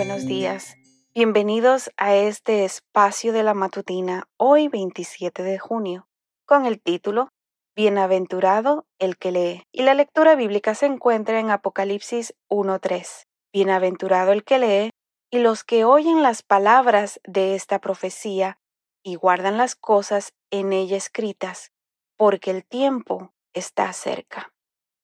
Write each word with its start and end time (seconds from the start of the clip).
buenos 0.00 0.24
días. 0.24 0.78
Bienvenidos 1.14 1.90
a 1.98 2.14
este 2.14 2.64
espacio 2.64 3.34
de 3.34 3.42
la 3.42 3.52
matutina 3.52 4.24
hoy 4.38 4.68
27 4.68 5.42
de 5.42 5.58
junio 5.58 6.08
con 6.46 6.64
el 6.64 6.80
título 6.80 7.28
Bienaventurado 7.76 8.86
el 8.98 9.18
que 9.18 9.30
lee. 9.30 9.62
Y 9.72 9.82
la 9.82 9.92
lectura 9.92 10.36
bíblica 10.36 10.74
se 10.74 10.86
encuentra 10.86 11.38
en 11.38 11.50
Apocalipsis 11.50 12.34
1.3. 12.48 13.26
Bienaventurado 13.52 14.32
el 14.32 14.42
que 14.42 14.58
lee 14.58 14.90
y 15.30 15.40
los 15.40 15.64
que 15.64 15.84
oyen 15.84 16.22
las 16.22 16.42
palabras 16.42 17.20
de 17.24 17.54
esta 17.54 17.78
profecía 17.78 18.56
y 19.02 19.16
guardan 19.16 19.58
las 19.58 19.76
cosas 19.76 20.32
en 20.50 20.72
ella 20.72 20.96
escritas, 20.96 21.72
porque 22.16 22.50
el 22.50 22.64
tiempo 22.64 23.34
está 23.52 23.92
cerca. 23.92 24.50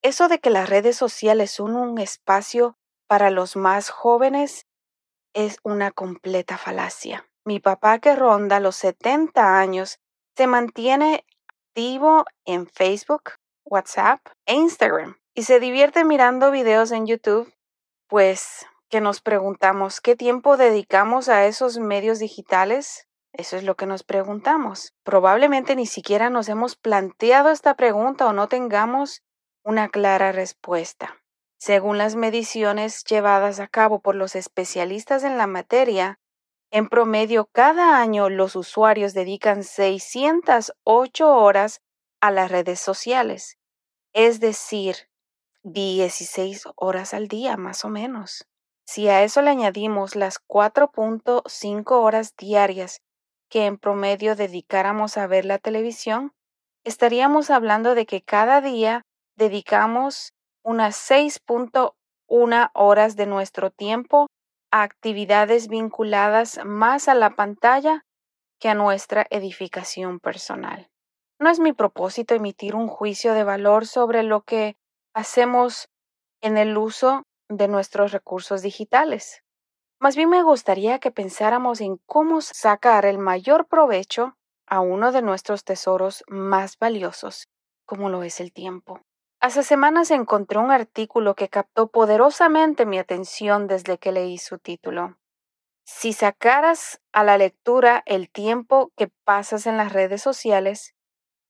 Eso 0.01 0.29
de 0.29 0.39
que 0.39 0.49
las 0.49 0.71
redes 0.71 0.97
sociales 0.97 1.51
son 1.51 1.77
un 1.77 1.99
espacio 1.99 2.79
para 3.07 3.29
los 3.29 3.57
más 3.57 3.91
jóvenes 3.91 4.66
es 5.37 5.59
una 5.63 5.91
completa 5.91 6.57
falacia. 6.57 7.29
Mi 7.45 7.61
papá 7.61 7.99
que 7.99 8.17
ronda 8.17 8.59
los 8.59 8.75
70 8.77 9.59
años 9.59 10.01
se 10.35 10.47
mantiene 10.47 11.27
activo 11.47 12.25
en 12.47 12.67
Facebook, 12.67 13.33
WhatsApp 13.67 14.21
e 14.47 14.55
Instagram 14.55 15.19
y 15.35 15.43
se 15.43 15.61
divierte 15.61 16.07
mirando 16.07 16.51
videos 16.51 16.91
en 16.91 17.07
YouTube, 17.07 17.53
pues 18.09 18.67
que 18.89 19.03
nos 19.03 19.21
preguntamos 19.21 20.01
qué 20.01 20.17
tiempo 20.17 20.57
dedicamos 20.57 21.29
a 21.29 21.45
esos 21.45 21.79
medios 21.79 22.19
digitales. 22.19 23.07
Eso 23.35 23.59
es 23.59 23.65
lo 23.65 23.75
que 23.75 23.85
nos 23.85 24.05
preguntamos. 24.05 24.95
Probablemente 25.05 25.77
ni 25.77 25.85
siquiera 25.85 26.31
nos 26.31 26.49
hemos 26.49 26.77
planteado 26.77 27.51
esta 27.51 27.75
pregunta 27.75 28.27
o 28.27 28.33
no 28.33 28.49
tengamos 28.49 29.23
una 29.63 29.91
clara 29.91 30.33
respuesta. 30.33 31.21
Según 31.59 31.99
las 31.99 32.17
mediciones 32.17 33.03
llevadas 33.05 33.61
a 33.61 33.69
cabo 33.69 34.01
por 34.01 34.15
los 34.15 34.37
especialistas 34.37 35.25
en 35.25 35.39
la 35.39 35.47
materia, 35.47 36.19
en 36.71 36.89
promedio 36.89 37.49
cada 37.53 38.01
año 38.01 38.29
los 38.29 38.57
usuarios 38.57 39.15
dedican 39.15 39.63
608 39.63 41.37
horas 41.37 41.81
a 42.21 42.31
las 42.31 42.51
redes 42.51 42.81
sociales, 42.81 43.57
es 44.13 44.41
decir, 44.41 45.09
16 45.63 46.65
horas 46.77 47.15
al 47.15 47.29
día 47.29 47.57
más 47.57 47.85
o 47.85 47.89
menos. 47.89 48.47
Si 48.85 49.09
a 49.09 49.25
eso 49.25 49.43
le 49.43 49.51
añadimos 49.51 50.15
las 50.15 50.39
4.5 50.39 51.91
horas 51.91 52.37
diarias 52.37 53.01
que 53.49 53.67
en 53.67 53.79
promedio 53.79 54.37
dedicáramos 54.37 55.17
a 55.17 55.27
ver 55.27 55.45
la 55.45 55.59
televisión, 55.59 56.33
estaríamos 56.85 57.51
hablando 57.51 57.95
de 57.95 58.07
que 58.07 58.23
cada 58.23 58.61
día 58.61 59.03
dedicamos 59.37 60.36
unas 60.67 60.97
6.1 60.97 62.71
horas 62.75 63.15
de 63.15 63.27
nuestro 63.27 63.71
tiempo 63.71 64.27
a 64.73 64.83
actividades 64.83 65.69
vinculadas 65.69 66.59
más 66.65 67.07
a 67.07 67.15
la 67.15 67.31
pantalla 67.37 68.05
que 68.61 68.69
a 68.69 68.75
nuestra 68.75 69.29
edificación 69.31 70.19
personal. 70.19 70.89
No 71.39 71.51
es 71.51 71.61
mi 71.61 71.73
propósito 71.73 72.35
emitir 72.35 72.75
un 72.75 72.89
juicio 72.89 73.33
de 73.35 73.45
valor 73.45 73.87
sobre 73.87 74.25
lo 74.25 74.43
que 74.43 74.75
hacemos 75.15 75.87
en 76.43 76.59
el 76.59 76.77
uso 76.77 77.23
de 77.49 77.69
nuestros 77.69 78.11
recursos 78.11 78.61
digitales. 78.61 79.43
Más 80.01 80.17
bien 80.17 80.31
me 80.31 80.43
gustaría 80.43 80.99
que 80.99 81.13
pensáramos 81.13 81.81
en 81.81 82.01
cómo 82.07 82.41
sacar 82.41 83.07
el 83.07 83.19
mayor 83.19 83.69
provecho 83.69 84.35
a 84.67 84.81
uno 84.81 85.13
de 85.13 85.23
nuestros 85.23 85.63
tesoros 85.63 86.25
más 86.27 86.77
valiosos, 86.77 87.47
como 87.87 88.09
lo 88.09 88.25
es 88.25 88.41
el 88.41 88.53
tiempo. 88.53 89.06
Hace 89.47 89.63
semanas 89.63 90.11
encontré 90.11 90.59
un 90.59 90.73
artículo 90.73 91.37
que 91.37 91.49
captó 91.49 91.87
poderosamente 91.87 92.85
mi 92.85 92.99
atención 92.99 93.69
desde 93.69 93.97
que 93.97 94.11
leí 94.11 94.39
su 94.39 94.59
título. 94.59 95.19
Si 95.85 96.13
sacaras 96.13 97.01
a 97.13 97.23
la 97.23 97.39
lectura 97.39 98.03
el 98.07 98.29
tiempo 98.29 98.91
que 98.97 99.07
pasas 99.23 99.69
en 99.69 99.77
las 99.77 99.93
redes 99.93 100.21
sociales, 100.21 100.97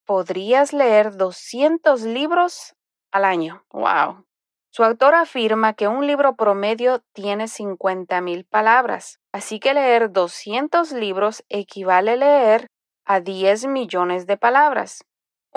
podrías 0.04 0.75
leer 0.75 1.16
200 1.16 2.03
libros 2.03 2.76
al 3.12 3.25
año. 3.25 3.65
¡Wow! 3.70 4.26
Su 4.69 4.84
autor 4.84 5.15
afirma 5.15 5.72
que 5.72 5.88
un 5.88 6.06
libro 6.06 6.37
promedio 6.37 7.03
tiene 7.15 7.44
50.000 7.44 8.47
palabras, 8.47 9.20
así 9.32 9.59
que 9.59 9.72
leer 9.72 10.12
200 10.12 10.93
libros 10.93 11.47
equivale 11.49 12.10
a 12.10 12.16
leer 12.16 12.66
a 13.06 13.20
10 13.20 13.69
millones 13.69 14.26
de 14.26 14.37
palabras. 14.37 15.03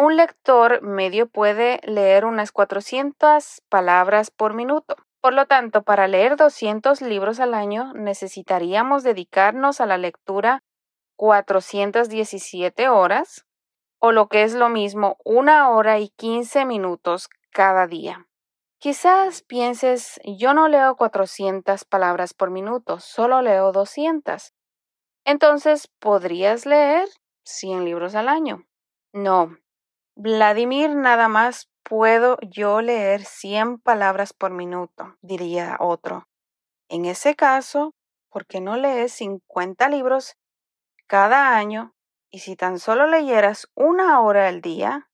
Un 0.02 0.16
lector 0.16 0.82
medio 0.82 1.28
puede 1.28 1.82
leer 1.84 2.24
unas 2.24 2.54
400 2.54 3.62
palabras 3.68 4.32
por 4.32 4.54
minuto. 4.54 4.96
Por 5.20 5.34
lo 5.34 5.46
tanto, 5.46 5.84
para 5.84 6.08
leer 6.08 6.38
200 6.38 7.02
libros 7.02 7.42
al 7.42 7.54
año 7.54 7.92
necesitaríamos 7.96 9.04
dedicarnos 9.04 9.82
a 9.82 9.86
la 9.86 9.98
lectura 9.98 10.64
417 11.18 12.88
horas 12.88 13.46
o 14.00 14.14
lo 14.14 14.30
que 14.30 14.44
es 14.44 14.54
lo 14.54 14.70
mismo, 14.70 15.18
una 15.26 15.70
hora 15.70 16.00
y 16.00 16.08
15 16.12 16.64
minutos 16.64 17.28
cada 17.52 17.86
día. 17.86 18.26
Quizás 18.78 19.42
pienses, 19.42 20.22
yo 20.24 20.54
no 20.54 20.70
leo 20.70 20.96
400 20.96 21.84
palabras 21.84 22.34
por 22.34 22.52
minuto, 22.52 23.02
solo 23.02 23.42
leo 23.42 23.74
200. 23.74 24.54
Entonces, 25.26 25.90
¿podrías 26.00 26.66
leer 26.66 27.10
100 27.44 27.84
libros 27.84 28.16
al 28.16 28.30
año? 28.30 28.64
No, 29.12 29.58
Vladimir, 30.22 30.98
nada 30.98 31.30
más 31.30 31.70
puedo 31.82 32.38
yo 32.42 32.82
leer 32.82 33.24
100 33.24 33.80
palabras 33.80 34.34
por 34.34 34.52
minuto, 34.52 35.16
diría 35.22 35.78
otro. 35.80 36.28
En 36.90 37.06
ese 37.06 37.38
caso, 37.38 37.96
¿por 38.30 38.46
qué 38.46 38.60
no 38.60 38.76
lees 38.76 39.14
50 39.14 39.88
libros 39.88 40.36
cada 41.08 41.56
año? 41.56 41.96
Y 42.30 42.40
si 42.40 42.58
tan 42.58 42.80
solo 42.80 43.08
leyeras 43.08 43.70
una 43.76 44.20
hora 44.20 44.50
al 44.50 44.60
día, 44.60 45.10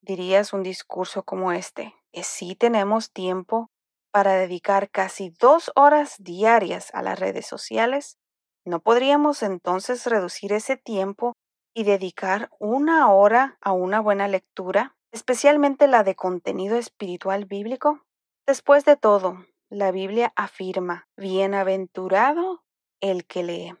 dirías 0.00 0.54
un 0.54 0.62
discurso 0.62 1.24
como 1.24 1.52
este, 1.52 1.94
que 2.10 2.54
tenemos 2.54 3.12
tiempo 3.12 3.70
para 4.10 4.32
dedicar 4.32 4.88
casi 4.88 5.28
dos 5.38 5.70
horas 5.74 6.14
diarias 6.20 6.88
a 6.94 7.02
las 7.02 7.20
redes 7.20 7.44
sociales, 7.44 8.16
¿no 8.64 8.80
podríamos 8.80 9.42
entonces 9.42 10.06
reducir 10.06 10.54
ese 10.54 10.78
tiempo 10.78 11.34
y 11.78 11.84
dedicar 11.84 12.50
una 12.58 13.08
hora 13.12 13.56
a 13.60 13.70
una 13.70 14.00
buena 14.00 14.26
lectura, 14.26 14.96
especialmente 15.12 15.86
la 15.86 16.02
de 16.02 16.16
contenido 16.16 16.76
espiritual 16.76 17.44
bíblico? 17.44 18.04
Después 18.48 18.84
de 18.84 18.96
todo, 18.96 19.46
la 19.70 19.92
Biblia 19.92 20.32
afirma, 20.34 21.06
bienaventurado 21.16 22.64
el 23.00 23.26
que 23.26 23.44
lee. 23.44 23.76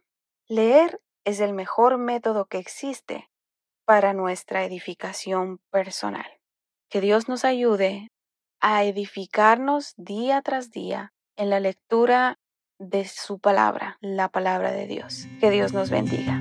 Leer 0.46 1.00
es 1.24 1.40
el 1.40 1.52
mejor 1.54 1.98
método 1.98 2.44
que 2.44 2.58
existe 2.58 3.28
para 3.84 4.12
nuestra 4.12 4.62
edificación 4.62 5.58
personal. 5.72 6.38
Que 6.88 7.00
Dios 7.00 7.28
nos 7.28 7.44
ayude 7.44 8.12
a 8.60 8.84
edificarnos 8.84 9.94
día 9.96 10.40
tras 10.42 10.70
día 10.70 11.12
en 11.36 11.50
la 11.50 11.58
lectura 11.58 12.38
de 12.78 13.06
su 13.06 13.40
palabra, 13.40 13.98
la 14.00 14.28
palabra 14.28 14.70
de 14.70 14.86
Dios. 14.86 15.26
Que 15.40 15.50
Dios 15.50 15.72
nos 15.72 15.90
bendiga. 15.90 16.40